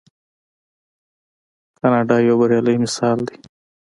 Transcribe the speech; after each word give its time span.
کاناډا 1.77 2.17
یو 2.27 2.35
بریالی 2.41 2.75
مثال 2.83 3.17
دی. 3.27 3.35